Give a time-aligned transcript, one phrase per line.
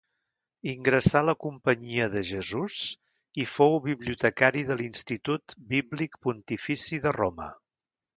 [0.69, 2.77] Ingressà a la Companyia de Jesús
[3.43, 7.51] i fou bibliotecari de l'Institut Bíblic Pontifici de Roma.